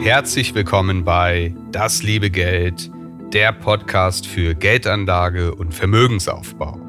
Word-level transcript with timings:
Herzlich 0.00 0.52
willkommen 0.52 1.04
bei 1.04 1.54
Das 1.70 2.02
liebe 2.02 2.28
Geld, 2.28 2.90
der 3.32 3.52
Podcast 3.52 4.26
für 4.26 4.56
Geldanlage 4.56 5.54
und 5.54 5.72
Vermögensaufbau. 5.72 6.80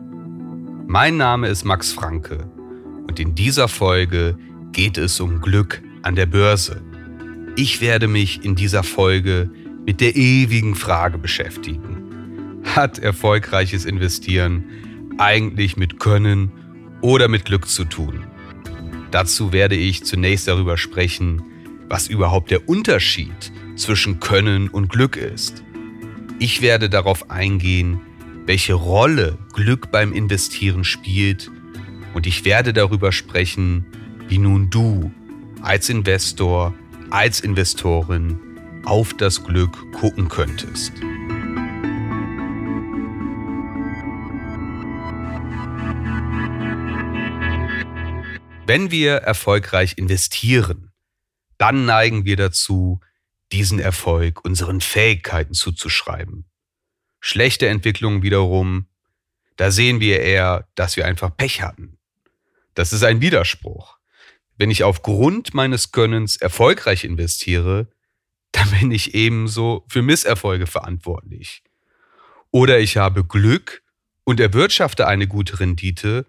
Mein 0.88 1.18
Name 1.18 1.48
ist 1.48 1.64
Max 1.64 1.92
Franke 1.92 2.50
und 3.08 3.20
in 3.20 3.36
dieser 3.36 3.68
Folge 3.68 4.36
geht 4.72 4.98
es 4.98 5.20
um 5.20 5.40
Glück 5.40 5.84
an 6.02 6.16
der 6.16 6.26
Börse. 6.26 6.82
Ich 7.56 7.82
werde 7.82 8.08
mich 8.08 8.44
in 8.44 8.56
dieser 8.56 8.82
Folge 8.82 9.52
mit 9.86 10.02
der 10.02 10.16
ewigen 10.16 10.74
Frage 10.74 11.20
beschäftigen. 11.20 12.64
Hat 12.64 12.98
erfolgreiches 12.98 13.86
Investieren 13.86 14.64
eigentlich 15.20 15.78
mit 15.78 16.00
Können 16.00 16.52
oder 17.02 17.28
mit 17.28 17.46
Glück 17.46 17.68
zu 17.68 17.86
tun? 17.86 18.26
Dazu 19.12 19.54
werde 19.54 19.76
ich 19.76 20.04
zunächst 20.04 20.48
darüber 20.48 20.78
sprechen, 20.78 21.42
was 21.88 22.08
überhaupt 22.08 22.52
der 22.52 22.68
Unterschied 22.68 23.52
zwischen 23.76 24.20
Können 24.20 24.68
und 24.68 24.90
Glück 24.90 25.16
ist. 25.16 25.64
Ich 26.40 26.62
werde 26.62 26.90
darauf 26.90 27.32
eingehen, 27.32 28.02
welche 28.46 28.74
Rolle 28.74 29.38
Glück 29.54 29.92
beim 29.92 30.14
Investieren 30.14 30.84
spielt 30.84 31.50
und 32.14 32.28
ich 32.28 32.46
werde 32.46 32.74
darüber 32.74 33.12
sprechen, 33.12 33.86
wie 34.28 34.38
nun 34.38 34.70
du 34.70 35.12
als 35.62 35.90
Investor, 35.90 36.74
als 37.10 37.40
Investorin 37.40 38.40
auf 38.86 39.14
das 39.14 39.44
Glück 39.44 39.92
gucken 39.94 40.30
könntest. 40.30 40.94
Wenn 48.70 48.92
wir 48.92 49.14
erfolgreich 49.14 49.98
investieren, 49.98 50.92
dann 51.58 51.86
neigen 51.86 52.26
wir 52.26 52.36
dazu, 52.36 53.00
diesen 53.54 53.80
Erfolg 53.80 54.44
unseren 54.44 54.82
Fähigkeiten 54.82 55.54
zuzuschreiben. 55.54 56.50
Schlechte 57.22 57.70
Entwicklungen 57.70 58.24
wiederum, 58.24 58.88
da 59.56 59.72
sehen 59.72 60.02
wir 60.02 60.20
eher, 60.20 60.68
dass 60.76 60.98
wir 60.98 61.06
einfach 61.06 61.38
Pech 61.38 61.62
hatten. 61.62 61.98
Das 62.74 62.92
ist 62.92 63.04
ein 63.04 63.22
Widerspruch. 63.22 64.00
Wenn 64.58 64.70
ich 64.70 64.84
aufgrund 64.84 65.54
meines 65.54 65.94
Gönnens 65.94 66.36
erfolgreich 66.36 67.06
investiere, 67.06 67.88
dann 68.52 68.70
bin 68.72 68.92
ich 68.92 69.16
ebenso 69.16 69.86
für 69.88 70.02
Misserfolge 70.02 70.68
verantwortlich. 70.68 71.64
Oder 72.52 72.80
ich 72.80 72.98
habe 72.98 73.24
Glück 73.24 73.82
und 74.26 74.42
erwirtschafte 74.42 75.08
eine 75.08 75.26
gute 75.26 75.62
Rendite 75.62 76.26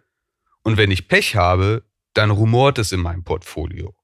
und 0.63 0.77
wenn 0.77 0.93
ich 0.93 1.09
Pech 1.09 1.35
habe, 1.35 1.88
dann 2.19 2.31
rumort 2.31 2.79
es 2.79 2.93
in 2.93 3.01
meinem 3.01 3.25
Portfolio 3.25 3.95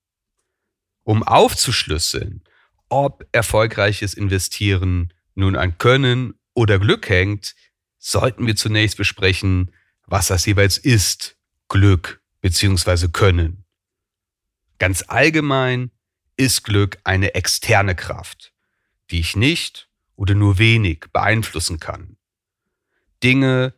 um 1.05 1.23
aufzuschlüsseln, 1.23 2.43
ob 2.89 3.27
erfolgreiches 3.33 4.15
Investieren 4.15 5.13
nun 5.35 5.57
an 5.57 5.79
Können 5.79 6.35
oder 6.55 6.79
Glück 6.79 7.09
hängt, 7.09 7.55
sollten 7.99 8.47
wir 8.47 8.57
zunächst 8.57 8.97
besprechen, 8.97 9.75
was 10.07 10.29
das 10.29 10.45
jeweils 10.47 10.79
ist, 10.79 11.37
Glück 11.69 12.23
bzw. 12.41 13.09
Können. 13.09 13.65
Ganz 14.79 15.05
allgemein 15.07 15.91
ist 16.37 16.65
Glück 16.65 16.99
eine 17.05 17.35
externe 17.35 17.95
Kraft, 17.95 18.53
die 19.11 19.21
ich 19.21 19.37
nicht 19.37 19.89
oder 20.17 20.35
nur 20.35 20.59
wenig 20.59 21.07
beeinflussen 21.13 21.81
kann. 21.81 22.17
Dinge, 23.23 23.75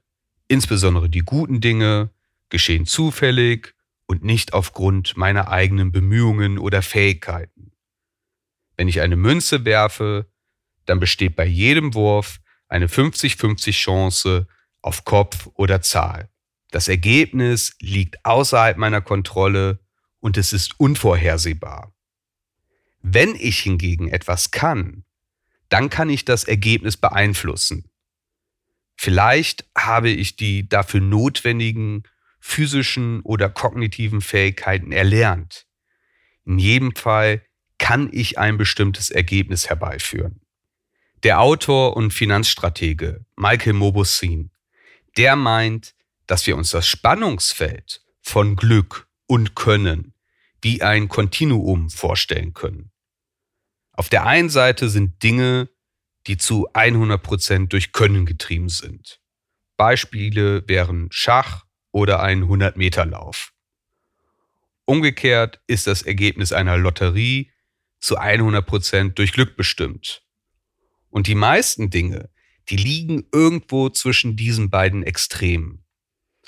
insbesondere 0.49 1.09
die 1.09 1.21
guten 1.21 1.61
Dinge, 1.61 2.11
geschehen 2.49 2.87
zufällig 2.87 3.76
und 4.07 4.25
nicht 4.25 4.53
aufgrund 4.53 5.17
meiner 5.17 5.49
eigenen 5.49 5.93
Bemühungen 5.93 6.59
oder 6.59 6.83
Fähigkeiten. 6.83 7.73
Wenn 8.77 8.89
ich 8.89 9.01
eine 9.01 9.17
Münze 9.17 9.65
werfe, 9.65 10.31
dann 10.85 11.01
besteht 11.01 11.37
bei 11.37 11.47
jedem 11.47 11.95
Wurf 11.95 12.41
eine 12.69 12.87
50-50 12.87 13.73
Chance 13.73 14.47
auf 14.83 15.05
Kopf 15.05 15.49
oder 15.55 15.83
Zahl. 15.83 16.31
Das 16.71 16.89
Ergebnis 16.89 17.75
liegt 17.81 18.25
außerhalb 18.25 18.77
meiner 18.77 19.01
Kontrolle 19.01 19.81
und 20.21 20.37
es 20.37 20.53
ist 20.53 20.79
unvorhersehbar. 20.79 21.95
Wenn 23.03 23.35
ich 23.35 23.61
hingegen 23.61 24.09
etwas 24.09 24.51
kann, 24.51 25.05
dann 25.69 25.91
kann 25.91 26.11
ich 26.11 26.25
das 26.25 26.45
Ergebnis 26.45 26.97
beeinflussen. 26.97 27.91
Vielleicht 28.97 29.69
habe 29.77 30.09
ich 30.09 30.37
die 30.37 30.69
dafür 30.69 31.01
notwendigen 31.01 32.05
physischen 32.47 33.21
oder 33.23 33.49
kognitiven 33.51 34.21
Fähigkeiten 34.21 34.93
erlernt. 34.93 35.67
In 36.45 36.59
jedem 36.59 36.95
Fall 36.95 37.43
kann 37.77 38.09
ich 38.13 38.39
ein 38.39 38.57
bestimmtes 38.57 39.11
Ergebnis 39.11 39.69
herbeiführen. 39.69 40.41
Der 41.25 41.41
Autor 41.41 41.97
und 41.97 42.13
Finanzstratege 42.13 43.27
Michael 43.37 43.73
Mobosin, 43.73 44.53
der 45.17 45.35
meint, 45.35 45.95
dass 46.29 46.47
wir 46.47 46.57
uns 46.57 46.71
das 46.71 46.87
Spannungsfeld 46.87 48.03
von 48.23 48.55
Glück 48.55 49.09
und 49.27 49.57
Können 49.57 50.15
wie 50.63 50.83
ein 50.83 51.09
Kontinuum 51.09 51.91
vorstellen 51.91 52.55
können. 52.55 52.93
Auf 53.93 54.09
der 54.09 54.25
einen 54.25 54.51
Seite 54.51 54.89
sind 54.89 55.23
Dinge, 55.23 55.69
die 56.29 56.37
zu 56.37 56.71
100% 56.73 57.69
durch 57.69 57.93
Können 57.93 58.25
getrieben 58.25 58.69
sind. 58.69 59.21
Beispiele 59.77 60.67
wären 60.69 61.09
Schach, 61.11 61.66
oder 61.97 62.21
ein 62.21 62.45
100-Meter-Lauf. 62.45 63.55
Umgekehrt 64.85 65.63
ist 65.67 65.87
das 65.87 66.03
Ergebnis 66.03 66.53
einer 66.53 66.77
Lotterie 66.77 67.51
zu 68.01 68.21
100% 68.21 69.15
durch 69.15 69.33
Glück 69.33 69.57
bestimmt. 69.57 70.23
Und 71.09 71.27
die 71.27 71.35
meisten 71.35 71.89
Dinge, 71.89 72.29
die 72.69 72.77
liegen 72.77 73.25
irgendwo 73.33 73.89
zwischen 73.89 74.37
diesen 74.37 74.69
beiden 74.69 75.05
Extremen. 75.05 75.87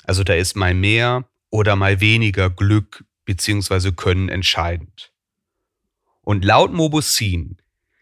Also 0.03 0.23
da 0.23 0.35
ist 0.35 0.55
mal 0.55 0.75
mehr 0.75 1.27
oder 1.49 1.75
mal 1.75 1.99
weniger 1.99 2.51
Glück 2.51 3.03
bzw. 3.25 3.93
Können 3.93 4.29
entscheidend. 4.29 5.11
Und 6.21 6.45
laut 6.45 6.71
Mobusin 6.71 7.57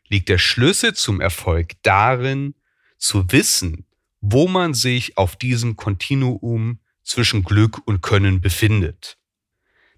liegt 0.10 0.28
der 0.28 0.38
Schlüssel 0.38 0.96
zum 0.96 1.22
Erfolg 1.22 1.82
darin, 1.82 2.56
zu 2.98 3.32
wissen, 3.32 3.86
wo 4.20 4.50
man 4.50 4.74
sich 4.74 5.18
auf 5.18 5.38
diesem 5.38 5.78
Kontinuum 5.78 6.82
zwischen 7.08 7.44
Glück 7.44 7.80
und 7.86 8.02
Können 8.02 8.42
befindet. 8.42 9.18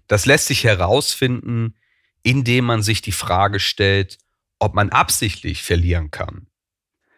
Das 0.06 0.26
lässt 0.26 0.46
sich 0.46 0.64
herausfinden, 0.64 1.76
indem 2.22 2.64
man 2.64 2.82
sich 2.82 3.02
die 3.02 3.12
Frage 3.12 3.60
stellt, 3.60 4.18
ob 4.58 4.74
man 4.74 4.90
absichtlich 4.90 5.62
verlieren 5.62 6.10
kann. 6.10 6.46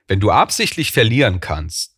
Wenn 0.06 0.20
du 0.20 0.30
absichtlich 0.30 0.92
verlieren 0.92 1.40
kannst, 1.40 1.96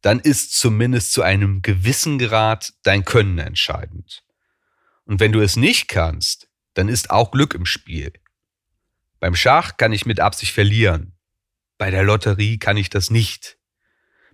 dann 0.00 0.18
ist 0.18 0.58
zumindest 0.58 1.12
zu 1.12 1.22
einem 1.22 1.62
gewissen 1.62 2.18
Grad 2.18 2.72
dein 2.82 3.04
Können 3.04 3.38
entscheidend. 3.38 4.24
Und 5.04 5.20
wenn 5.20 5.32
du 5.32 5.40
es 5.40 5.56
nicht 5.56 5.88
kannst, 5.88 6.48
dann 6.74 6.88
ist 6.88 7.10
auch 7.10 7.30
Glück 7.30 7.54
im 7.54 7.66
Spiel. 7.66 8.12
Beim 9.20 9.36
Schach 9.36 9.76
kann 9.76 9.92
ich 9.92 10.06
mit 10.06 10.20
Absicht 10.20 10.52
verlieren. 10.52 11.16
Bei 11.78 11.90
der 11.90 12.02
Lotterie 12.02 12.58
kann 12.58 12.76
ich 12.76 12.90
das 12.90 13.10
nicht. 13.10 13.58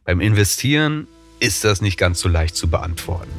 Beim 0.05 0.20
Investieren 0.20 1.06
ist 1.40 1.64
das 1.64 1.81
nicht 1.81 1.99
ganz 1.99 2.20
so 2.20 2.29
leicht 2.29 2.56
zu 2.56 2.69
beantworten. 2.69 3.31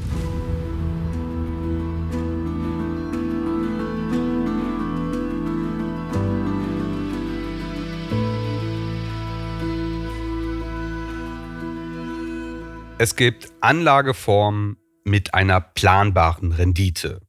Es 13.01 13.15
gibt 13.15 13.47
Anlageformen 13.61 14.75
mit 15.05 15.33
einer 15.33 15.61
planbaren 15.61 16.51
Rendite. 16.51 17.21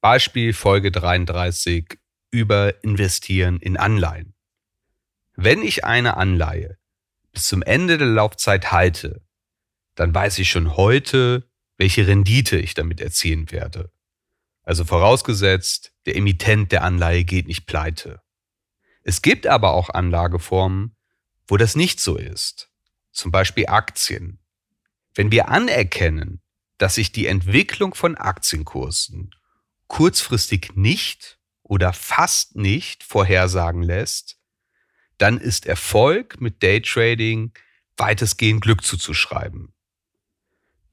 Beispiel 0.00 0.54
Folge 0.54 0.90
33 0.90 1.98
über 2.30 2.82
Investieren 2.82 3.58
in 3.58 3.76
Anleihen. 3.76 4.34
Wenn 5.36 5.62
ich 5.62 5.84
eine 5.84 6.16
Anleihe 6.16 6.78
bis 7.32 7.46
zum 7.48 7.62
Ende 7.62 7.98
der 7.98 8.06
Laufzeit 8.06 8.72
halte, 8.72 9.20
dann 10.00 10.14
weiß 10.14 10.38
ich 10.38 10.48
schon 10.48 10.78
heute, 10.78 11.46
welche 11.76 12.06
Rendite 12.06 12.56
ich 12.56 12.72
damit 12.72 13.02
erzielen 13.02 13.50
werde. 13.50 13.92
Also 14.62 14.86
vorausgesetzt, 14.86 15.92
der 16.06 16.16
Emittent 16.16 16.72
der 16.72 16.84
Anleihe 16.84 17.22
geht 17.22 17.46
nicht 17.46 17.66
pleite. 17.66 18.22
Es 19.02 19.20
gibt 19.20 19.46
aber 19.46 19.74
auch 19.74 19.90
Anlageformen, 19.90 20.96
wo 21.46 21.58
das 21.58 21.76
nicht 21.76 22.00
so 22.00 22.16
ist. 22.16 22.70
Zum 23.12 23.30
Beispiel 23.30 23.66
Aktien. 23.66 24.38
Wenn 25.12 25.30
wir 25.30 25.50
anerkennen, 25.50 26.40
dass 26.78 26.94
sich 26.94 27.12
die 27.12 27.26
Entwicklung 27.26 27.92
von 27.94 28.16
Aktienkursen 28.16 29.34
kurzfristig 29.86 30.76
nicht 30.76 31.38
oder 31.62 31.92
fast 31.92 32.56
nicht 32.56 33.04
vorhersagen 33.04 33.82
lässt, 33.82 34.38
dann 35.18 35.38
ist 35.38 35.66
Erfolg 35.66 36.40
mit 36.40 36.62
Daytrading 36.62 37.52
weitestgehend 37.98 38.62
Glück 38.62 38.82
zuzuschreiben. 38.82 39.74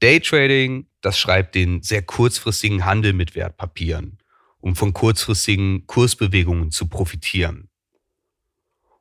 Daytrading, 0.00 0.86
das 1.00 1.18
schreibt 1.18 1.54
den 1.54 1.82
sehr 1.82 2.02
kurzfristigen 2.02 2.84
Handel 2.84 3.12
mit 3.12 3.34
Wertpapieren, 3.34 4.18
um 4.60 4.76
von 4.76 4.92
kurzfristigen 4.92 5.86
Kursbewegungen 5.86 6.70
zu 6.70 6.86
profitieren. 6.86 7.68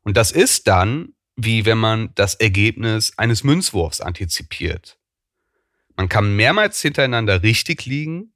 Und 0.03 0.17
das 0.17 0.31
ist 0.31 0.67
dann, 0.67 1.13
wie 1.35 1.65
wenn 1.65 1.77
man 1.77 2.09
das 2.15 2.33
Ergebnis 2.35 3.13
eines 3.17 3.43
Münzwurfs 3.43 4.01
antizipiert. 4.01 4.97
Man 5.95 6.09
kann 6.09 6.35
mehrmals 6.35 6.81
hintereinander 6.81 7.43
richtig 7.43 7.85
liegen, 7.85 8.33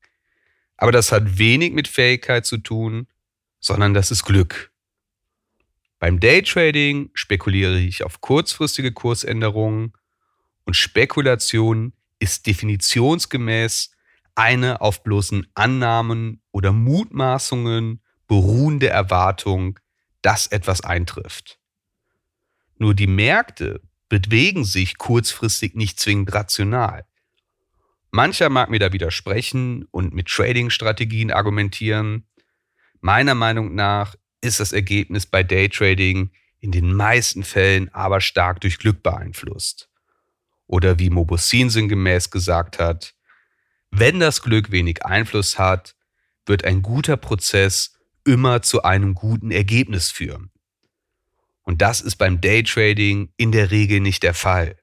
aber 0.78 0.92
das 0.92 1.12
hat 1.12 1.38
wenig 1.38 1.74
mit 1.74 1.88
Fähigkeit 1.88 2.46
zu 2.46 2.58
tun, 2.58 3.08
sondern 3.60 3.94
das 3.94 4.12
ist 4.12 4.24
Glück. 4.26 4.72
Beim 6.00 6.20
Daytrading 6.20 7.12
spekuliere 7.14 7.80
ich 7.80 8.04
auf 8.04 8.22
kurzfristige 8.22 8.92
Kursänderungen 8.92 9.94
und 10.66 10.76
Spekulation 10.76 11.94
ist 12.22 12.46
definitionsgemäß 12.48 13.92
eine 14.36 14.80
auf 14.80 15.04
bloßen 15.04 15.48
Annahmen 15.56 16.42
oder 16.52 16.72
Mutmaßungen 16.72 18.02
beruhende 18.28 18.88
Erwartung, 18.88 19.80
dass 20.22 20.48
etwas 20.48 20.82
eintrifft. 20.82 21.60
Nur 22.78 22.94
die 22.94 23.08
Märkte 23.08 23.82
bewegen 24.08 24.64
sich 24.64 24.98
kurzfristig 24.98 25.76
nicht 25.76 26.00
zwingend 26.00 26.34
rational. 26.34 27.06
Mancher 28.12 28.50
mag 28.50 28.70
mir 28.70 28.80
da 28.80 28.94
widersprechen 28.94 29.86
und 29.92 30.14
mit 30.14 30.28
Trading-Strategien 30.28 31.32
argumentieren. 31.32 32.28
Meiner 33.00 33.36
Meinung 33.36 33.74
nach 33.74 34.16
ist 34.42 34.60
das 34.60 34.74
Ergebnis 34.74 35.26
bei 35.26 35.44
Daytrading 35.44 36.32
in 36.60 36.72
den 36.72 36.94
meisten 36.94 37.44
Fällen 37.44 37.90
aber 37.94 38.22
stark 38.22 38.62
durch 38.62 38.78
Glück 38.78 39.02
beeinflusst. 39.02 39.91
Oder 40.72 41.00
wie 41.00 41.10
Mobosin 41.10 41.70
sinngemäß 41.70 42.30
gesagt 42.30 42.80
hat, 42.80 43.14
wenn 43.92 44.22
das 44.22 44.42
Glück 44.42 44.72
wenig 44.72 45.06
Einfluss 45.06 45.60
hat, 45.60 45.98
wird 46.46 46.64
ein 46.64 46.82
guter 46.82 47.18
Prozess 47.18 48.00
immer 48.24 48.62
zu 48.62 48.82
einem 48.84 49.14
guten 49.14 49.52
Ergebnis 49.52 50.12
führen. 50.12 50.50
Und 51.64 51.82
das 51.82 52.00
ist 52.00 52.16
beim 52.16 52.40
Daytrading 52.40 53.34
in 53.36 53.52
der 53.52 53.70
Regel 53.70 54.00
nicht 54.00 54.24
der 54.24 54.34
Fall. 54.34 54.78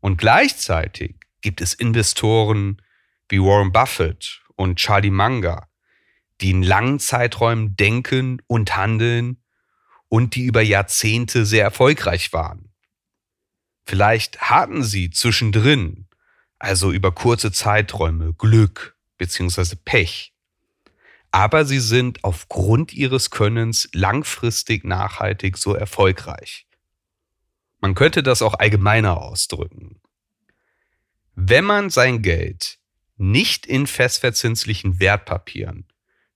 Und 0.00 0.16
gleichzeitig 0.16 1.14
gibt 1.40 1.60
es 1.60 1.72
Investoren 1.72 2.82
wie 3.28 3.38
Warren 3.38 3.70
Buffett 3.70 4.42
und 4.56 4.80
Charlie 4.80 5.12
Munger, 5.12 5.68
die 6.40 6.50
in 6.50 6.64
langen 6.64 6.98
Zeiträumen 6.98 7.76
denken 7.76 8.42
und 8.48 8.76
handeln 8.76 9.40
und 10.08 10.34
die 10.34 10.46
über 10.46 10.62
Jahrzehnte 10.62 11.46
sehr 11.46 11.62
erfolgreich 11.62 12.32
waren. 12.32 12.73
Vielleicht 13.84 14.40
hatten 14.40 14.82
sie 14.82 15.10
zwischendrin, 15.10 16.06
also 16.58 16.90
über 16.90 17.12
kurze 17.12 17.52
Zeiträume, 17.52 18.32
Glück 18.34 18.96
bzw. 19.18 19.76
Pech. 19.84 20.32
Aber 21.30 21.64
sie 21.64 21.80
sind 21.80 22.24
aufgrund 22.24 22.92
ihres 22.94 23.30
Könnens 23.30 23.88
langfristig 23.92 24.84
nachhaltig 24.84 25.58
so 25.58 25.74
erfolgreich. 25.74 26.66
Man 27.80 27.94
könnte 27.94 28.22
das 28.22 28.40
auch 28.40 28.54
allgemeiner 28.54 29.20
ausdrücken. 29.20 30.00
Wenn 31.34 31.64
man 31.64 31.90
sein 31.90 32.22
Geld 32.22 32.78
nicht 33.16 33.66
in 33.66 33.86
festverzinslichen 33.86 35.00
Wertpapieren, 35.00 35.86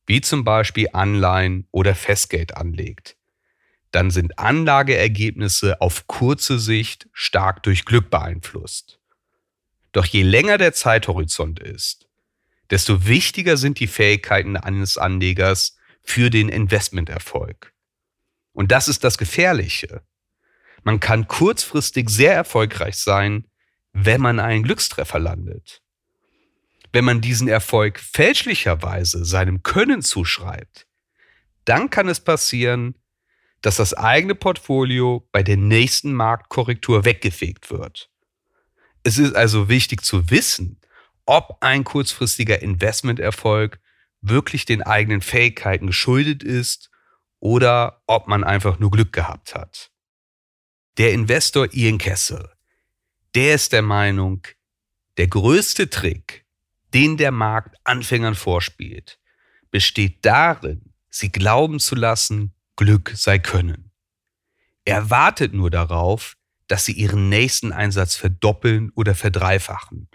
wie 0.04 0.20
zum 0.20 0.44
Beispiel 0.44 0.88
Anleihen 0.92 1.68
oder 1.70 1.94
Festgeld 1.94 2.56
anlegt, 2.56 3.17
dann 3.90 4.10
sind 4.10 4.38
Anlageergebnisse 4.38 5.80
auf 5.80 6.06
kurze 6.06 6.58
Sicht 6.58 7.08
stark 7.12 7.62
durch 7.62 7.84
Glück 7.84 8.10
beeinflusst. 8.10 8.98
Doch 9.92 10.04
je 10.04 10.22
länger 10.22 10.58
der 10.58 10.74
Zeithorizont 10.74 11.60
ist, 11.60 12.06
desto 12.70 13.06
wichtiger 13.06 13.56
sind 13.56 13.80
die 13.80 13.86
Fähigkeiten 13.86 14.56
eines 14.56 14.98
Anlegers 14.98 15.76
für 16.02 16.30
den 16.30 16.48
Investmenterfolg. 16.48 17.72
Und 18.52 18.72
das 18.72 18.88
ist 18.88 19.04
das 19.04 19.18
Gefährliche. 19.18 20.02
Man 20.82 21.00
kann 21.00 21.28
kurzfristig 21.28 22.10
sehr 22.10 22.34
erfolgreich 22.34 22.96
sein, 22.96 23.46
wenn 23.92 24.20
man 24.20 24.38
einen 24.38 24.62
Glückstreffer 24.62 25.18
landet. 25.18 25.82
Wenn 26.92 27.04
man 27.04 27.20
diesen 27.20 27.48
Erfolg 27.48 27.98
fälschlicherweise 27.98 29.24
seinem 29.24 29.62
Können 29.62 30.02
zuschreibt, 30.02 30.86
dann 31.64 31.90
kann 31.90 32.08
es 32.08 32.20
passieren, 32.20 32.94
dass 33.62 33.76
das 33.76 33.94
eigene 33.94 34.34
Portfolio 34.34 35.28
bei 35.32 35.42
der 35.42 35.56
nächsten 35.56 36.12
Marktkorrektur 36.12 37.04
weggefegt 37.04 37.70
wird. 37.70 38.10
Es 39.02 39.18
ist 39.18 39.34
also 39.34 39.68
wichtig 39.68 40.02
zu 40.02 40.30
wissen, 40.30 40.80
ob 41.26 41.58
ein 41.60 41.84
kurzfristiger 41.84 42.62
Investmenterfolg 42.62 43.80
wirklich 44.20 44.64
den 44.64 44.82
eigenen 44.82 45.20
Fähigkeiten 45.20 45.86
geschuldet 45.86 46.42
ist 46.42 46.90
oder 47.40 48.02
ob 48.06 48.28
man 48.28 48.44
einfach 48.44 48.78
nur 48.78 48.90
Glück 48.90 49.12
gehabt 49.12 49.54
hat. 49.54 49.90
Der 50.98 51.12
Investor 51.12 51.68
Ian 51.72 51.98
Kessel 51.98 52.48
der 53.34 53.54
ist 53.54 53.72
der 53.72 53.82
Meinung, 53.82 54.46
der 55.16 55.28
größte 55.28 55.90
Trick, 55.90 56.46
den 56.94 57.16
der 57.16 57.30
Markt 57.30 57.76
Anfängern 57.84 58.34
vorspielt, 58.34 59.20
besteht 59.70 60.24
darin, 60.24 60.94
sie 61.10 61.30
glauben 61.30 61.78
zu 61.78 61.94
lassen, 61.94 62.54
Glück 62.78 63.10
sei 63.16 63.40
können. 63.40 63.90
Er 64.84 65.10
wartet 65.10 65.52
nur 65.52 65.68
darauf, 65.68 66.36
dass 66.68 66.84
sie 66.84 66.92
ihren 66.92 67.28
nächsten 67.28 67.72
Einsatz 67.72 68.14
verdoppeln 68.14 68.90
oder 68.94 69.16
verdreifachen. 69.16 70.08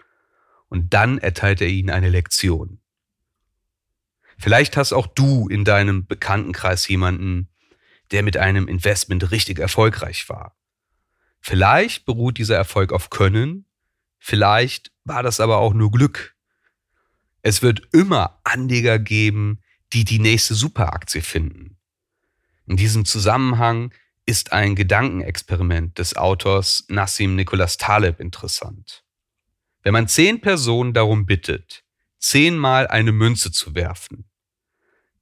Und 0.69 0.93
dann 0.93 1.17
erteilt 1.17 1.59
er 1.59 1.67
ihnen 1.67 1.89
eine 1.89 2.09
Lektion. 2.09 2.79
Vielleicht 4.37 4.77
hast 4.77 4.93
auch 4.93 5.07
du 5.07 5.49
in 5.49 5.65
deinem 5.65 6.07
Bekanntenkreis 6.07 6.87
jemanden, 6.87 7.49
der 8.11 8.23
mit 8.23 8.37
einem 8.37 8.69
Investment 8.69 9.29
richtig 9.31 9.59
erfolgreich 9.59 10.29
war. 10.29 10.57
Vielleicht 11.41 12.05
beruht 12.05 12.37
dieser 12.37 12.55
Erfolg 12.55 12.93
auf 12.93 13.09
Können, 13.09 13.65
vielleicht 14.19 14.93
war 15.03 15.21
das 15.21 15.41
aber 15.41 15.57
auch 15.57 15.73
nur 15.73 15.91
Glück. 15.91 16.37
Es 17.41 17.61
wird 17.61 17.89
immer 17.91 18.39
Anleger 18.45 18.99
geben, 18.99 19.61
die 19.91 20.05
die 20.05 20.19
nächste 20.19 20.55
Superaktie 20.55 21.21
finden. 21.21 21.77
In 22.65 22.77
diesem 22.77 23.05
Zusammenhang 23.05 23.93
ist 24.25 24.53
ein 24.53 24.75
Gedankenexperiment 24.75 25.97
des 25.97 26.15
Autors 26.15 26.85
Nassim 26.87 27.35
Nicholas 27.35 27.77
Taleb 27.77 28.19
interessant. 28.19 29.03
Wenn 29.81 29.93
man 29.93 30.07
zehn 30.07 30.39
Personen 30.39 30.93
darum 30.93 31.25
bittet, 31.25 31.83
zehnmal 32.19 32.87
eine 32.87 33.11
Münze 33.11 33.51
zu 33.51 33.75
werfen, 33.75 34.29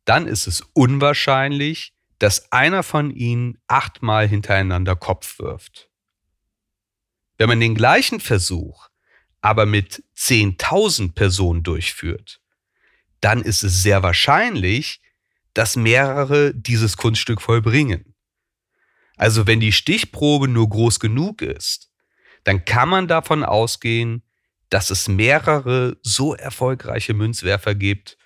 dann 0.06 0.28
ist 0.28 0.46
es 0.46 0.62
unwahrscheinlich, 0.74 1.94
dass 2.20 2.52
einer 2.52 2.84
von 2.84 3.10
ihnen 3.10 3.58
achtmal 3.68 4.28
hintereinander 4.28 4.96
Kopf 4.96 5.40
wirft. 5.40 5.90
Wenn 7.38 7.50
man 7.50 7.60
den 7.60 7.74
gleichen 7.74 8.20
Versuch 8.20 8.90
aber 9.42 9.66
mit 9.66 10.04
10.000 10.16 11.16
Personen 11.16 11.64
durchführt, 11.64 12.40
dann 13.20 13.42
ist 13.42 13.64
es 13.64 13.82
sehr 13.82 14.04
wahrscheinlich, 14.04 15.01
dass 15.54 15.76
mehrere 15.76 16.54
dieses 16.54 16.98
Kunststück 16.98 17.42
vollbringen. 17.42 18.16
Also 19.18 19.48
wenn 19.48 19.60
die 19.60 19.72
Stichprobe 19.72 20.48
nur 20.48 20.70
groß 20.70 21.00
genug 21.00 21.42
ist, 21.42 21.92
dann 22.44 22.66
kann 22.66 22.90
man 22.90 23.08
davon 23.08 23.44
ausgehen, 23.44 24.24
dass 24.70 24.90
es 24.90 25.08
mehrere 25.08 25.98
so 26.02 26.34
erfolgreiche 26.34 27.14
Münzwerfer 27.14 27.76
gibt, 27.76 28.18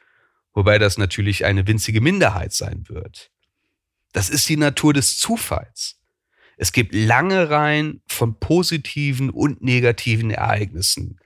wobei 0.53 0.77
das 0.77 0.97
natürlich 0.97 1.43
eine 1.43 1.67
winzige 1.67 2.01
Minderheit 2.01 2.53
sein 2.53 2.87
wird. 2.87 3.31
Das 4.13 4.29
ist 4.29 4.47
die 4.47 4.57
Natur 4.57 4.93
des 4.93 5.17
Zufalls. 5.17 5.99
Es 6.57 6.71
gibt 6.71 6.93
lange 6.93 7.49
Reihen 7.49 8.01
von 8.07 8.39
positiven 8.39 9.29
und 9.29 9.61
negativen 9.61 10.31
Ereignissen, 10.31 11.19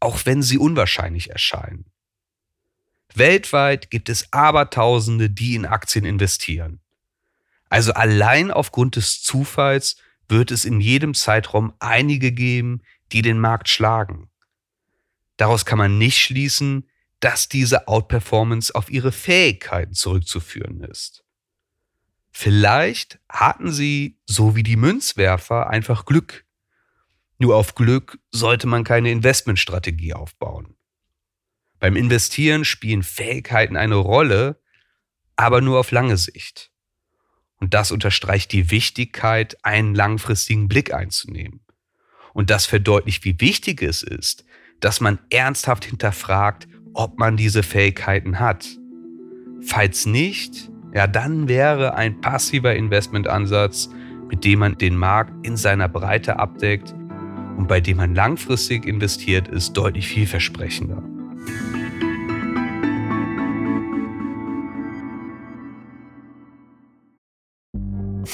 auch 0.00 0.26
wenn 0.26 0.42
sie 0.42 0.58
unwahrscheinlich 0.58 1.30
erscheinen. 1.30 1.92
Weltweit 3.14 3.90
gibt 3.90 4.08
es 4.08 4.32
Abertausende, 4.32 5.30
die 5.30 5.54
in 5.54 5.66
Aktien 5.66 6.04
investieren. 6.04 6.80
Also 7.68 7.92
allein 7.92 8.50
aufgrund 8.50 8.96
des 8.96 9.22
Zufalls 9.22 9.96
wird 10.28 10.50
es 10.50 10.64
in 10.64 10.80
jedem 10.80 11.14
Zeitraum 11.14 11.72
einige 11.78 12.32
geben, 12.32 12.82
die 13.12 13.22
den 13.22 13.38
Markt 13.38 13.68
schlagen. 13.68 14.30
Daraus 15.36 15.64
kann 15.64 15.78
man 15.78 15.98
nicht 15.98 16.18
schließen, 16.18 16.88
dass 17.20 17.48
diese 17.48 17.88
Outperformance 17.88 18.74
auf 18.74 18.90
ihre 18.90 19.12
Fähigkeiten 19.12 19.94
zurückzuführen 19.94 20.82
ist. 20.82 21.24
Vielleicht 22.30 23.20
hatten 23.28 23.72
sie, 23.72 24.18
so 24.26 24.56
wie 24.56 24.62
die 24.62 24.76
Münzwerfer, 24.76 25.70
einfach 25.70 26.04
Glück. 26.04 26.44
Nur 27.38 27.56
auf 27.56 27.74
Glück 27.74 28.18
sollte 28.32 28.66
man 28.66 28.84
keine 28.84 29.10
Investmentstrategie 29.10 30.14
aufbauen. 30.14 30.76
Beim 31.84 31.96
Investieren 31.96 32.64
spielen 32.64 33.02
Fähigkeiten 33.02 33.76
eine 33.76 33.96
Rolle, 33.96 34.58
aber 35.36 35.60
nur 35.60 35.78
auf 35.78 35.90
lange 35.90 36.16
Sicht. 36.16 36.70
Und 37.60 37.74
das 37.74 37.90
unterstreicht 37.90 38.52
die 38.52 38.70
Wichtigkeit, 38.70 39.58
einen 39.62 39.94
langfristigen 39.94 40.66
Blick 40.66 40.94
einzunehmen. 40.94 41.60
Und 42.32 42.48
das 42.48 42.64
verdeutlicht, 42.64 43.26
wie 43.26 43.38
wichtig 43.38 43.82
es 43.82 44.02
ist, 44.02 44.46
dass 44.80 45.02
man 45.02 45.18
ernsthaft 45.28 45.84
hinterfragt, 45.84 46.68
ob 46.94 47.18
man 47.18 47.36
diese 47.36 47.62
Fähigkeiten 47.62 48.40
hat. 48.40 48.66
Falls 49.60 50.06
nicht, 50.06 50.70
ja, 50.94 51.06
dann 51.06 51.48
wäre 51.48 51.96
ein 51.96 52.22
passiver 52.22 52.74
Investmentansatz, 52.74 53.90
mit 54.30 54.42
dem 54.46 54.60
man 54.60 54.78
den 54.78 54.96
Markt 54.96 55.46
in 55.46 55.58
seiner 55.58 55.90
Breite 55.90 56.38
abdeckt 56.38 56.94
und 57.58 57.68
bei 57.68 57.82
dem 57.82 57.98
man 57.98 58.14
langfristig 58.14 58.86
investiert 58.86 59.48
ist, 59.48 59.74
deutlich 59.74 60.08
vielversprechender. 60.08 61.13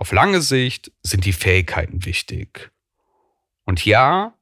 Auf 0.00 0.12
lange 0.12 0.40
Sicht 0.40 0.90
sind 1.02 1.26
die 1.26 1.34
Fähigkeiten 1.34 2.06
wichtig. 2.06 2.72
Und 3.64 3.84
ja, 3.84 4.34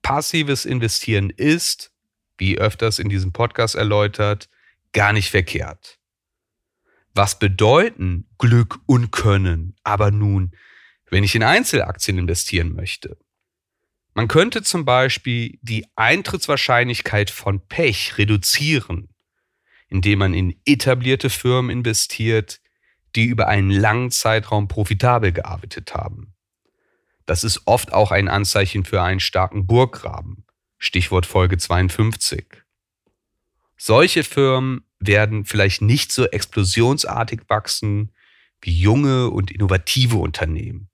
passives 0.00 0.64
Investieren 0.64 1.28
ist, 1.28 1.92
wie 2.38 2.56
öfters 2.56 2.98
in 2.98 3.10
diesem 3.10 3.30
Podcast 3.30 3.74
erläutert, 3.74 4.48
gar 4.94 5.12
nicht 5.12 5.28
verkehrt. 5.28 5.98
Was 7.12 7.38
bedeuten 7.38 8.26
Glück 8.38 8.78
und 8.86 9.10
Können 9.10 9.76
aber 9.82 10.10
nun, 10.10 10.56
wenn 11.10 11.24
ich 11.24 11.34
in 11.34 11.42
Einzelaktien 11.42 12.16
investieren 12.16 12.72
möchte? 12.72 13.18
Man 14.14 14.28
könnte 14.28 14.62
zum 14.62 14.86
Beispiel 14.86 15.58
die 15.60 15.86
Eintrittswahrscheinlichkeit 15.94 17.28
von 17.28 17.60
Pech 17.68 18.16
reduzieren, 18.16 19.10
indem 19.88 20.20
man 20.20 20.32
in 20.32 20.58
etablierte 20.64 21.28
Firmen 21.28 21.70
investiert, 21.70 22.62
die 23.14 23.26
über 23.26 23.48
einen 23.48 23.70
langen 23.70 24.10
Zeitraum 24.10 24.68
profitabel 24.68 25.32
gearbeitet 25.32 25.94
haben. 25.94 26.34
Das 27.26 27.44
ist 27.44 27.62
oft 27.66 27.92
auch 27.92 28.10
ein 28.10 28.28
Anzeichen 28.28 28.84
für 28.84 29.02
einen 29.02 29.20
starken 29.20 29.66
Burggraben. 29.66 30.44
Stichwort 30.78 31.26
Folge 31.26 31.58
52. 31.58 32.46
Solche 33.76 34.24
Firmen 34.24 34.84
werden 34.98 35.44
vielleicht 35.44 35.82
nicht 35.82 36.12
so 36.12 36.26
explosionsartig 36.26 37.42
wachsen 37.48 38.12
wie 38.60 38.78
junge 38.78 39.30
und 39.30 39.50
innovative 39.50 40.16
Unternehmen. 40.16 40.88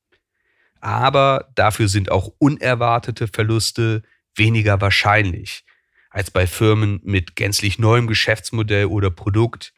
Aber 0.81 1.51
dafür 1.55 1.89
sind 1.89 2.11
auch 2.11 2.33
unerwartete 2.39 3.29
Verluste 3.29 4.03
weniger 4.35 4.81
wahrscheinlich 4.81 5.65
als 6.11 6.31
bei 6.31 6.47
Firmen 6.47 7.01
mit 7.05 7.37
gänzlich 7.37 7.79
neuem 7.79 8.07
Geschäftsmodell 8.07 8.87
oder 8.87 9.11
Produkt, 9.11 9.75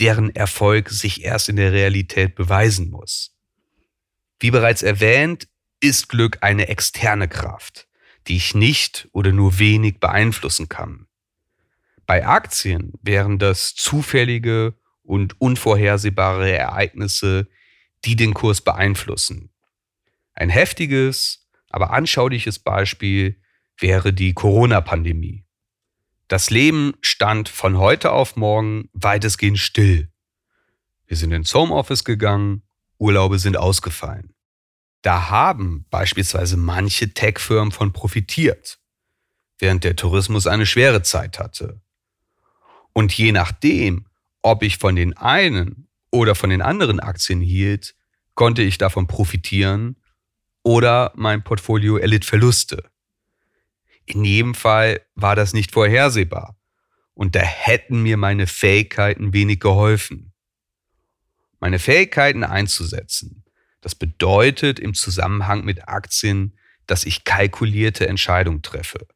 deren 0.00 0.34
Erfolg 0.34 0.90
sich 0.90 1.24
erst 1.24 1.48
in 1.48 1.56
der 1.56 1.72
Realität 1.72 2.34
beweisen 2.34 2.90
muss. 2.90 3.36
Wie 4.40 4.50
bereits 4.50 4.82
erwähnt, 4.82 5.48
ist 5.80 6.08
Glück 6.08 6.38
eine 6.40 6.68
externe 6.68 7.28
Kraft, 7.28 7.88
die 8.26 8.36
ich 8.36 8.54
nicht 8.54 9.08
oder 9.12 9.32
nur 9.32 9.58
wenig 9.58 10.00
beeinflussen 10.00 10.68
kann. 10.68 11.06
Bei 12.06 12.26
Aktien 12.26 12.92
wären 13.02 13.38
das 13.38 13.74
zufällige 13.74 14.74
und 15.02 15.40
unvorhersehbare 15.40 16.50
Ereignisse, 16.50 17.48
die 18.04 18.16
den 18.16 18.34
Kurs 18.34 18.60
beeinflussen. 18.60 19.50
Ein 20.34 20.50
heftiges, 20.50 21.48
aber 21.70 21.92
anschauliches 21.92 22.58
Beispiel 22.58 23.40
wäre 23.78 24.12
die 24.12 24.34
Corona-Pandemie. 24.34 25.43
Das 26.28 26.48
Leben 26.50 26.94
stand 27.02 27.48
von 27.48 27.78
heute 27.78 28.12
auf 28.12 28.36
morgen 28.36 28.88
weitestgehend 28.92 29.58
still. 29.58 30.10
Wir 31.06 31.16
sind 31.16 31.32
ins 31.32 31.54
Homeoffice 31.54 32.04
gegangen, 32.04 32.62
Urlaube 32.98 33.38
sind 33.38 33.56
ausgefallen. 33.56 34.34
Da 35.02 35.28
haben 35.28 35.84
beispielsweise 35.90 36.56
manche 36.56 37.12
Tech-Firmen 37.12 37.72
von 37.72 37.92
profitiert, 37.92 38.78
während 39.58 39.84
der 39.84 39.96
Tourismus 39.96 40.46
eine 40.46 40.64
schwere 40.64 41.02
Zeit 41.02 41.38
hatte. 41.38 41.82
Und 42.94 43.12
je 43.12 43.32
nachdem, 43.32 44.06
ob 44.40 44.62
ich 44.62 44.78
von 44.78 44.96
den 44.96 45.14
einen 45.16 45.88
oder 46.10 46.34
von 46.34 46.48
den 46.48 46.62
anderen 46.62 47.00
Aktien 47.00 47.42
hielt, 47.42 47.94
konnte 48.34 48.62
ich 48.62 48.78
davon 48.78 49.06
profitieren 49.06 49.96
oder 50.62 51.12
mein 51.16 51.44
Portfolio 51.44 51.98
erlitt 51.98 52.24
Verluste. 52.24 52.90
In 54.06 54.24
jedem 54.24 54.54
Fall 54.54 55.00
war 55.14 55.36
das 55.36 55.52
nicht 55.52 55.72
vorhersehbar. 55.72 56.56
Und 57.14 57.34
da 57.34 57.40
hätten 57.40 58.02
mir 58.02 58.16
meine 58.16 58.46
Fähigkeiten 58.46 59.32
wenig 59.32 59.60
geholfen. 59.60 60.32
Meine 61.60 61.78
Fähigkeiten 61.78 62.44
einzusetzen, 62.44 63.44
das 63.80 63.94
bedeutet 63.94 64.78
im 64.78 64.94
Zusammenhang 64.94 65.64
mit 65.64 65.88
Aktien, 65.88 66.58
dass 66.86 67.06
ich 67.06 67.24
kalkulierte 67.24 68.06
Entscheidungen 68.06 68.62
treffe, 68.62 69.06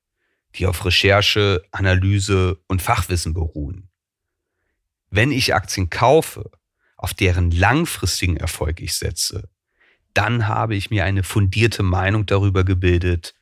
die 0.54 0.66
auf 0.66 0.84
Recherche, 0.84 1.62
Analyse 1.72 2.58
und 2.66 2.80
Fachwissen 2.80 3.34
beruhen. 3.34 3.90
Wenn 5.10 5.32
ich 5.32 5.54
Aktien 5.54 5.90
kaufe, 5.90 6.50
auf 6.96 7.14
deren 7.14 7.50
langfristigen 7.50 8.36
Erfolg 8.36 8.80
ich 8.80 8.96
setze, 8.96 9.48
dann 10.14 10.48
habe 10.48 10.74
ich 10.74 10.90
mir 10.90 11.04
eine 11.04 11.22
fundierte 11.22 11.82
Meinung 11.82 12.26
darüber 12.26 12.64
gebildet, 12.64 13.34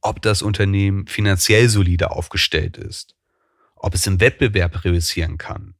ob 0.00 0.22
das 0.22 0.42
Unternehmen 0.42 1.06
finanziell 1.06 1.68
solide 1.68 2.10
aufgestellt 2.10 2.76
ist, 2.76 3.14
ob 3.76 3.94
es 3.94 4.06
im 4.06 4.20
Wettbewerb 4.20 4.84
reüssieren 4.84 5.38
kann 5.38 5.74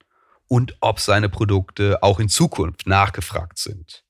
und 0.47 0.77
ob 0.81 1.01
seine 1.01 1.29
Produkte 1.29 2.03
auch 2.03 2.21
in 2.21 2.29
Zukunft 2.29 2.87
nachgefragt 2.87 3.59
sind. 3.59 4.05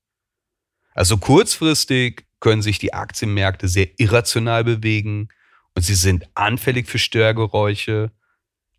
Also 0.95 1.19
kurzfristig 1.19 2.26
können 2.40 2.62
sich 2.62 2.79
die 2.79 2.95
Aktienmärkte 2.95 3.69
sehr 3.69 3.88
irrational 3.99 4.64
bewegen 4.64 5.29
und 5.75 5.83
sie 5.83 5.95
sind 5.95 6.29
anfällig 6.35 6.88
für 6.88 6.99
Störgeräusche. 6.99 8.11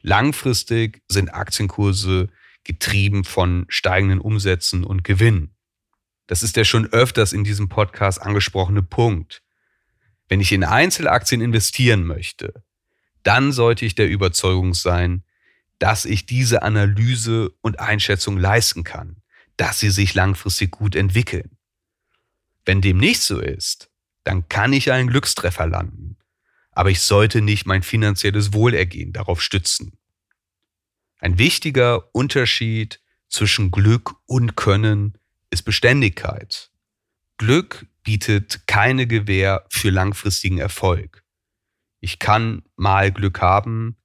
Langfristig 0.02 1.04
sind 1.08 1.34
Aktienkurse 1.34 2.30
getrieben 2.64 3.24
von 3.24 3.66
steigenden 3.70 4.20
Umsätzen 4.20 4.84
und 4.84 5.04
Gewinnen. 5.04 5.56
Das 6.28 6.44
ist 6.44 6.56
der 6.56 6.64
schon 6.64 6.88
öfters 6.88 7.34
in 7.34 7.44
diesem 7.44 7.70
Podcast 7.70 8.22
angesprochene 8.22 8.84
Punkt. 8.84 9.44
Wenn 10.32 10.40
ich 10.40 10.54
in 10.54 10.64
Einzelaktien 10.64 11.42
investieren 11.42 12.06
möchte, 12.06 12.64
dann 13.22 13.52
sollte 13.52 13.86
ich 13.86 13.96
der 13.96 14.08
Überzeugung 14.08 14.74
sein, 14.74 15.26
dass 15.78 16.06
ich 16.06 16.26
diese 16.26 16.62
Analyse 16.62 17.52
und 17.60 17.82
Einschätzung 17.82 18.38
leisten 18.38 18.86
kann, 18.86 19.18
dass 19.58 19.82
sie 19.82 19.90
sich 19.90 20.14
langfristig 20.14 20.72
gut 20.72 20.96
entwickeln. 20.96 21.58
Wenn 22.64 22.80
dem 22.80 22.98
nicht 22.98 23.20
so 23.20 23.42
ist, 23.42 23.90
dann 24.24 24.48
kann 24.48 24.72
ich 24.72 24.94
einen 24.94 25.10
Glückstreffer 25.10 25.68
landen, 25.68 26.16
aber 26.72 26.92
ich 26.92 27.02
sollte 27.02 27.42
nicht 27.42 27.66
mein 27.66 27.84
finanzielles 27.84 28.54
Wohlergehen 28.54 29.12
darauf 29.12 29.42
stützen. 29.42 29.98
Ein 31.20 31.40
wichtiger 31.40 32.16
Unterschied 32.16 33.02
zwischen 33.28 33.70
Glück 33.70 34.14
und 34.28 34.56
Können 34.56 35.18
ist 35.50 35.64
Beständigkeit. 35.64 36.72
Glück 37.36 37.86
bietet 38.04 38.68
keine 38.68 39.08
Gewähr 39.08 39.66
für 39.70 39.90
langfristigen 39.90 40.58
Erfolg. 40.58 41.24
Ich 42.00 42.20
kann 42.20 42.64
mal 42.76 43.12
Glück 43.12 43.42
haben, 43.42 43.98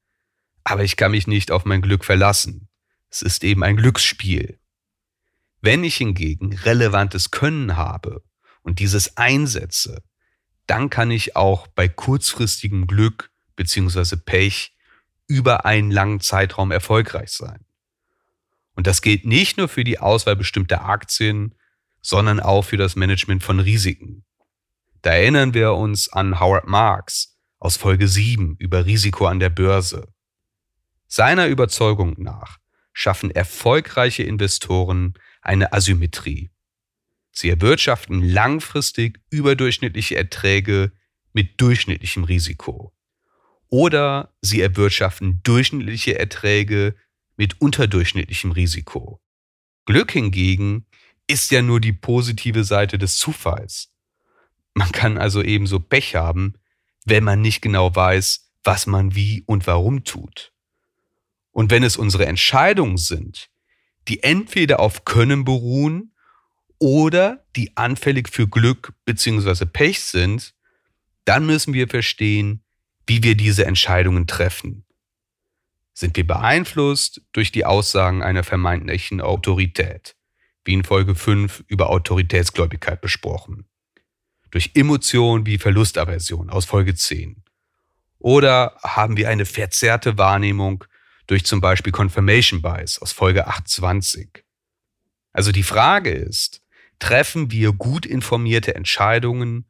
aber 0.65 0.85
ich 0.85 0.97
kann 0.97 1.13
mich 1.13 1.27
nicht 1.27 1.51
auf 1.51 1.65
mein 1.65 1.81
Glück 1.83 2.05
verlassen. 2.05 2.69
Es 3.11 3.23
ist 3.23 3.45
eben 3.45 3.63
ein 3.63 3.77
Glücksspiel. 3.77 4.61
Wenn 5.61 5.85
ich 5.85 5.97
hingegen 5.97 6.53
relevantes 6.55 7.31
Können 7.31 7.77
habe 7.77 8.23
und 8.63 8.79
dieses 8.79 9.17
einsetze, 9.17 10.03
dann 10.67 10.91
kann 10.91 11.11
ich 11.11 11.37
auch 11.37 11.67
bei 11.69 11.89
kurzfristigem 11.89 12.87
Glück 12.87 13.31
bzw. 13.57 14.17
Pech 14.17 14.77
über 15.29 15.65
einen 15.65 15.91
langen 15.91 16.21
Zeitraum 16.21 16.71
erfolgreich 16.71 17.31
sein. 17.31 17.65
Und 18.75 18.87
das 18.87 19.01
gilt 19.01 19.25
nicht 19.25 19.57
nur 19.57 19.69
für 19.69 19.85
die 19.85 19.99
Auswahl 19.99 20.37
bestimmter 20.37 20.85
Aktien, 20.85 21.55
sondern 22.07 22.39
auch 22.39 22.63
für 22.63 22.77
das 22.77 22.95
Management 22.95 23.43
von 23.43 23.59
Risiken. 23.59 24.25
Da 25.03 25.11
erinnern 25.11 25.55
wir 25.55 25.73
uns 25.73 26.09
an 26.09 26.39
Howard 26.39 26.69
Marks 26.69 27.37
aus 27.59 27.77
Folge 27.77 28.07
7 28.07 28.55
über 28.61 28.87
Risiko 28.87 29.27
an 29.27 29.41
der 29.41 29.51
Börse. 29.51 30.07
Seiner 31.09 31.49
Überzeugung 31.49 32.15
nach 32.19 32.59
schaffen 32.93 33.33
erfolgreiche 33.33 34.23
Investoren 34.23 35.15
eine 35.43 35.73
Asymmetrie. 35.73 36.51
Sie 37.33 37.51
erwirtschaften 37.51 38.23
langfristig 38.23 39.21
überdurchschnittliche 39.31 40.15
Erträge 40.15 40.93
mit 41.33 41.61
durchschnittlichem 41.61 42.23
Risiko. 42.23 42.95
Oder 43.67 44.33
sie 44.43 44.61
erwirtschaften 44.61 45.41
durchschnittliche 45.43 46.17
Erträge 46.17 46.95
mit 47.37 47.61
unterdurchschnittlichem 47.61 48.53
Risiko. 48.53 49.21
Glück 49.87 50.13
hingegen 50.13 50.87
ist 51.27 51.51
ja 51.51 51.63
nur 51.63 51.81
die 51.81 51.93
positive 51.93 52.65
Seite 52.65 52.99
des 52.99 53.17
Zufalls. 53.17 53.93
Man 54.75 54.93
kann 54.93 55.19
also 55.19 55.43
ebenso 55.43 55.81
Pech 55.81 56.15
haben, 56.15 56.55
wenn 57.05 57.25
man 57.25 57.41
nicht 57.41 57.63
genau 57.63 57.95
weiß, 57.95 58.51
was 58.65 58.87
man 58.87 59.15
wie 59.15 59.43
und 59.47 59.67
warum 59.67 60.05
tut. 60.05 60.53
Und 61.53 61.71
wenn 61.71 61.83
es 61.83 61.97
unsere 61.97 62.27
Entscheidungen 62.27 62.99
sind, 62.99 63.49
die 64.09 64.23
entweder 64.23 64.81
auf 64.81 65.05
Können 65.05 65.45
beruhen 65.45 66.13
oder 66.79 67.45
die 67.57 67.77
anfällig 67.77 68.29
für 68.29 68.49
Glück 68.49 68.93
bzw. 69.05 69.65
Pech 69.67 70.01
sind, 70.01 70.55
dann 71.25 71.47
müssen 71.47 71.75
wir 71.75 71.89
verstehen, 71.89 72.63
wie 73.07 73.23
wir 73.23 73.37
diese 73.37 73.67
Entscheidungen 73.67 74.27
treffen. 74.27 74.85
Sind 75.95 76.17
wir 76.17 76.27
beeinflusst 76.27 77.23
durch 77.33 77.53
die 77.53 77.65
Aussagen 77.65 78.23
einer 78.23 78.45
vermeintlichen 78.45 79.21
Autorität, 79.21 80.16
wie 80.67 80.75
in 80.75 80.85
Folge 80.85 81.15
5 81.15 81.65
über 81.69 81.91
Autoritätsgläubigkeit 81.91 83.01
besprochen, 83.01 83.67
durch 84.51 84.73
Emotionen 84.75 85.47
wie 85.47 85.59
Verlustaversion 85.59 86.51
aus 86.51 86.65
Folge 86.65 86.95
10, 86.95 87.43
oder 88.19 88.77
haben 88.83 89.17
wir 89.17 89.29
eine 89.29 89.47
verzerrte 89.47 90.19
Wahrnehmung 90.19 90.85
durch 91.27 91.45
zum 91.45 91.61
Beispiel 91.61 91.93
Confirmation 91.93 92.63
Bias 92.63 93.01
aus 93.01 93.13
Folge 93.13 93.47
28. 93.47 94.45
Also 95.33 95.53
die 95.53 95.63
Frage 95.63 96.11
ist, 96.11 96.63
treffen 96.99 97.51
wir 97.51 97.73
gut 97.73 98.07
informierte 98.07 98.75
Entscheidungen 98.75 99.67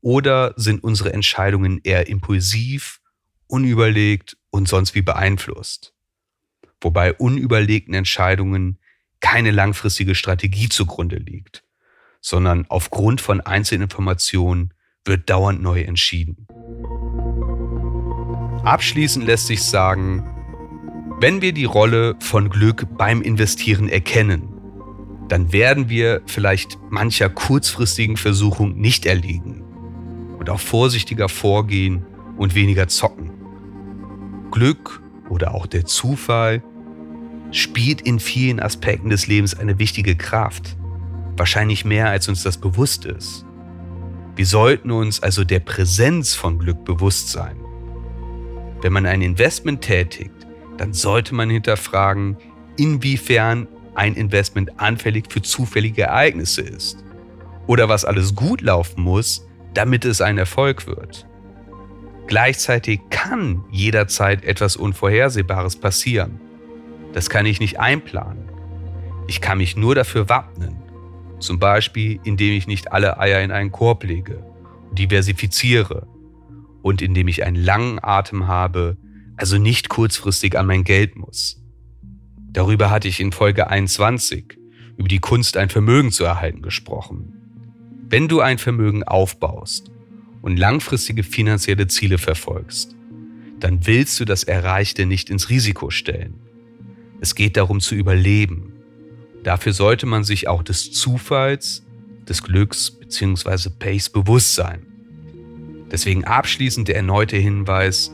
oder 0.00 0.54
sind 0.56 0.82
unsere 0.82 1.12
Entscheidungen 1.12 1.80
eher 1.84 2.08
impulsiv, 2.08 3.00
unüberlegt 3.46 4.36
und 4.50 4.68
sonst 4.68 4.94
wie 4.94 5.02
beeinflusst? 5.02 5.94
Wobei 6.80 7.12
unüberlegten 7.12 7.94
Entscheidungen 7.94 8.78
keine 9.22 9.52
langfristige 9.52 10.14
Strategie 10.14 10.68
zugrunde 10.68 11.16
liegt, 11.16 11.64
sondern 12.20 12.66
aufgrund 12.68 13.22
von 13.22 13.40
Einzelinformationen 13.40 14.74
wird 15.06 15.30
dauernd 15.30 15.62
neu 15.62 15.80
entschieden. 15.80 16.46
Abschließend 18.64 19.24
lässt 19.24 19.46
sich 19.46 19.62
sagen, 19.62 20.28
wenn 21.20 21.40
wir 21.40 21.52
die 21.52 21.64
Rolle 21.64 22.16
von 22.20 22.50
Glück 22.50 22.86
beim 22.98 23.22
Investieren 23.22 23.88
erkennen, 23.88 24.48
dann 25.28 25.52
werden 25.52 25.88
wir 25.88 26.20
vielleicht 26.26 26.78
mancher 26.90 27.30
kurzfristigen 27.30 28.16
Versuchung 28.16 28.76
nicht 28.76 29.06
erliegen 29.06 29.62
und 30.38 30.50
auch 30.50 30.60
vorsichtiger 30.60 31.28
vorgehen 31.28 32.04
und 32.36 32.54
weniger 32.54 32.88
zocken. 32.88 33.30
Glück 34.50 35.02
oder 35.30 35.54
auch 35.54 35.66
der 35.66 35.86
Zufall 35.86 36.62
spielt 37.52 38.00
in 38.00 38.18
vielen 38.18 38.60
Aspekten 38.60 39.10
des 39.10 39.26
Lebens 39.26 39.54
eine 39.54 39.78
wichtige 39.78 40.16
Kraft, 40.16 40.76
wahrscheinlich 41.36 41.84
mehr 41.84 42.08
als 42.08 42.28
uns 42.28 42.42
das 42.42 42.56
bewusst 42.56 43.04
ist. 43.04 43.44
Wir 44.34 44.46
sollten 44.46 44.90
uns 44.90 45.22
also 45.22 45.44
der 45.44 45.60
Präsenz 45.60 46.34
von 46.34 46.58
Glück 46.58 46.84
bewusst 46.84 47.28
sein. 47.28 47.56
Wenn 48.80 48.92
man 48.92 49.06
ein 49.06 49.22
Investment 49.22 49.82
tätigt, 49.82 50.34
dann 50.78 50.94
sollte 50.94 51.34
man 51.34 51.50
hinterfragen, 51.50 52.36
inwiefern 52.76 53.68
ein 53.94 54.14
Investment 54.14 54.80
anfällig 54.80 55.26
für 55.30 55.42
zufällige 55.42 56.02
Ereignisse 56.02 56.62
ist. 56.62 57.04
Oder 57.66 57.88
was 57.88 58.06
alles 58.06 58.34
gut 58.34 58.62
laufen 58.62 59.02
muss, 59.02 59.46
damit 59.74 60.04
es 60.06 60.20
ein 60.20 60.38
Erfolg 60.38 60.86
wird. 60.86 61.26
Gleichzeitig 62.26 63.00
kann 63.10 63.64
jederzeit 63.70 64.44
etwas 64.44 64.76
Unvorhersehbares 64.76 65.76
passieren. 65.76 66.40
Das 67.12 67.30
kann 67.30 67.46
ich 67.46 67.60
nicht 67.60 67.78
einplanen. 67.78 68.48
Ich 69.28 69.40
kann 69.40 69.58
mich 69.58 69.76
nur 69.76 69.94
dafür 69.94 70.28
wappnen. 70.28 70.76
Zum 71.38 71.58
Beispiel, 71.58 72.20
indem 72.24 72.52
ich 72.52 72.66
nicht 72.66 72.92
alle 72.92 73.18
Eier 73.18 73.42
in 73.42 73.50
einen 73.50 73.72
Korb 73.72 74.04
lege, 74.04 74.44
diversifiziere 74.92 76.06
und 76.82 77.02
indem 77.02 77.28
ich 77.28 77.44
einen 77.44 77.56
langen 77.56 77.98
Atem 78.02 78.46
habe, 78.46 78.96
also 79.36 79.58
nicht 79.58 79.88
kurzfristig 79.88 80.58
an 80.58 80.66
mein 80.66 80.84
Geld 80.84 81.16
muss. 81.16 81.62
Darüber 82.52 82.90
hatte 82.90 83.08
ich 83.08 83.20
in 83.20 83.32
Folge 83.32 83.68
21 83.68 84.58
über 84.98 85.08
die 85.08 85.20
Kunst, 85.20 85.56
ein 85.56 85.70
Vermögen 85.70 86.12
zu 86.12 86.24
erhalten, 86.24 86.62
gesprochen. 86.62 87.32
Wenn 88.08 88.28
du 88.28 88.40
ein 88.40 88.58
Vermögen 88.58 89.04
aufbaust 89.04 89.90
und 90.42 90.58
langfristige 90.58 91.22
finanzielle 91.22 91.86
Ziele 91.86 92.18
verfolgst, 92.18 92.94
dann 93.58 93.86
willst 93.86 94.20
du 94.20 94.24
das 94.24 94.44
Erreichte 94.44 95.06
nicht 95.06 95.30
ins 95.30 95.48
Risiko 95.48 95.90
stellen. 95.90 96.34
Es 97.22 97.36
geht 97.36 97.56
darum 97.56 97.78
zu 97.78 97.94
überleben. 97.94 98.72
Dafür 99.44 99.72
sollte 99.72 100.06
man 100.06 100.24
sich 100.24 100.48
auch 100.48 100.64
des 100.64 100.90
Zufalls, 100.90 101.84
des 102.28 102.42
Glücks 102.42 102.90
bzw. 102.90 103.70
Pace 103.78 104.10
bewusst 104.10 104.56
sein. 104.56 104.84
Deswegen 105.88 106.24
abschließend 106.24 106.88
der 106.88 106.96
erneute 106.96 107.36
Hinweis, 107.36 108.10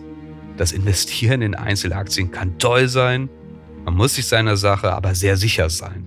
das 0.59 0.73
Investieren 0.73 1.41
in 1.41 1.55
Einzelaktien 1.55 2.31
kann 2.33 2.59
toll 2.59 2.87
sein, 2.89 3.31
man 3.87 3.95
muss 3.95 4.17
sich 4.17 4.27
seiner 4.27 4.59
Sache 4.59 4.93
aber 4.93 5.15
sehr 5.15 5.39
sicher 5.39 5.71
sein. 5.71 6.05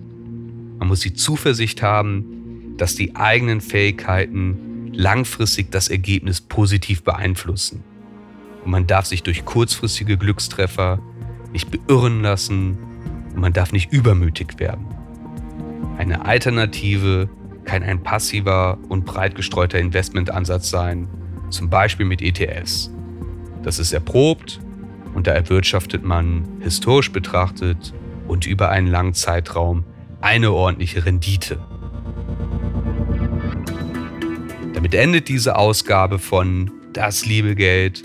Man 0.78 0.86
muss 0.86 1.00
die 1.00 1.14
Zuversicht 1.14 1.82
haben, 1.82 2.76
dass 2.76 2.94
die 2.94 3.16
eigenen 3.16 3.60
Fähigkeiten 3.60 4.92
langfristig 4.92 5.72
das 5.72 5.88
Ergebnis 5.88 6.40
positiv 6.40 7.02
beeinflussen. 7.02 7.82
Und 8.64 8.70
man 8.70 8.86
darf 8.86 9.06
sich 9.06 9.24
durch 9.24 9.44
kurzfristige 9.44 10.16
Glückstreffer 10.16 11.00
nicht 11.52 11.68
beirren 11.68 12.22
lassen 12.22 12.78
man 13.42 13.52
darf 13.52 13.72
nicht 13.72 13.92
übermütig 13.92 14.58
werden. 14.58 14.86
Eine 15.98 16.24
Alternative 16.24 17.28
kann 17.64 17.82
ein 17.82 18.02
passiver 18.02 18.78
und 18.88 19.04
breit 19.04 19.34
gestreuter 19.34 19.78
Investmentansatz 19.78 20.70
sein, 20.70 21.08
zum 21.50 21.68
Beispiel 21.68 22.06
mit 22.06 22.22
ETFs. 22.22 22.90
Das 23.62 23.78
ist 23.78 23.92
erprobt 23.92 24.60
und 25.14 25.26
da 25.26 25.32
erwirtschaftet 25.32 26.04
man 26.04 26.44
historisch 26.60 27.12
betrachtet 27.12 27.92
und 28.28 28.46
über 28.46 28.70
einen 28.70 28.86
langen 28.86 29.12
Zeitraum 29.12 29.84
eine 30.20 30.52
ordentliche 30.52 31.04
Rendite. 31.04 31.58
Damit 34.72 34.94
endet 34.94 35.28
diese 35.28 35.56
Ausgabe 35.56 36.18
von 36.20 36.70
Das 36.92 37.26
liebe 37.26 37.56
Geld, 37.56 38.04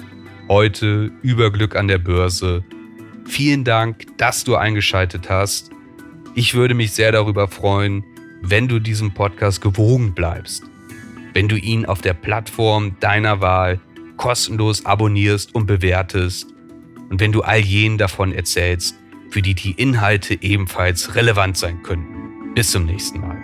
heute 0.50 1.12
über 1.22 1.52
Glück 1.52 1.76
an 1.76 1.88
der 1.88 2.00
Börse. 2.00 2.64
Vielen 3.28 3.64
Dank, 3.64 4.06
dass 4.18 4.44
du 4.44 4.56
eingeschaltet 4.56 5.30
hast. 5.30 5.70
Ich 6.34 6.54
würde 6.54 6.74
mich 6.74 6.92
sehr 6.92 7.12
darüber 7.12 7.48
freuen, 7.48 8.04
wenn 8.42 8.68
du 8.68 8.80
diesem 8.80 9.14
Podcast 9.14 9.62
gewogen 9.62 10.14
bleibst, 10.14 10.64
wenn 11.34 11.48
du 11.48 11.56
ihn 11.58 11.86
auf 11.86 12.02
der 12.02 12.14
Plattform 12.14 12.96
deiner 13.00 13.42
Wahl 13.42 13.80
kostenlos 14.16 14.86
abonnierst 14.86 15.54
und 15.54 15.68
bewertest 15.68 16.48
und 17.10 17.20
wenn 17.20 17.32
du 17.32 17.42
all 17.42 17.60
jenen 17.60 17.98
davon 17.98 18.34
erzählst, 18.34 18.96
für 19.30 19.42
die 19.42 19.54
die 19.54 19.72
Inhalte 19.72 20.42
ebenfalls 20.42 21.16
relevant 21.16 21.58
sein 21.58 21.84
könnten. 21.84 22.54
Bis 22.56 22.72
zum 22.72 22.86
nächsten 22.86 23.20
Mal. 23.20 23.37